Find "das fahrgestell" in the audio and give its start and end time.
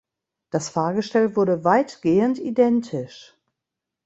0.49-1.35